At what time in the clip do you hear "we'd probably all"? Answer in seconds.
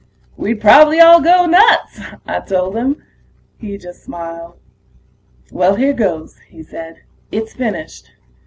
0.35-1.21